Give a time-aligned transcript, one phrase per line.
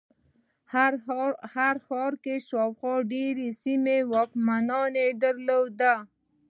[1.53, 2.13] هر ښار
[2.47, 5.93] شاوخوا ډېرو سیمو واکمني درلوده.